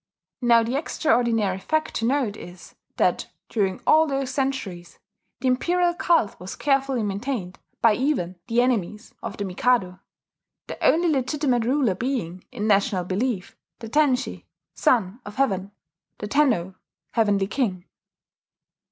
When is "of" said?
9.21-9.37, 15.23-15.35